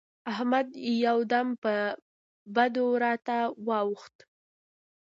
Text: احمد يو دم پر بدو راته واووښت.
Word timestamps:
احمد 0.31 0.67
يو 1.05 1.17
دم 1.31 1.47
پر 1.61 1.79
بدو 2.55 2.87
راته 3.03 3.37
واووښت. 3.67 4.15